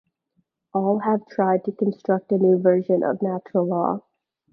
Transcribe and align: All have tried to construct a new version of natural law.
All 0.73 0.97
have 1.05 1.27
tried 1.27 1.63
to 1.65 1.71
construct 1.71 2.31
a 2.31 2.39
new 2.39 2.57
version 2.59 3.03
of 3.03 3.21
natural 3.21 3.67
law. 3.67 4.01